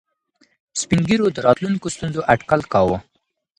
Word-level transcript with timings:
سپین 0.79 1.01
ږیرو 1.07 1.27
د 1.35 1.37
راتلونکو 1.47 1.87
ستونزو 1.95 2.21
اټکل 2.33 2.61
کاوه. 2.73 2.97